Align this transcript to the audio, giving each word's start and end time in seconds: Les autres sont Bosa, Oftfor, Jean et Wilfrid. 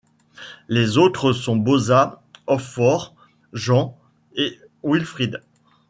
Les 0.67 0.97
autres 0.97 1.31
sont 1.31 1.55
Bosa, 1.57 2.23
Oftfor, 2.47 3.13
Jean 3.53 3.95
et 4.33 4.57
Wilfrid. 4.83 5.43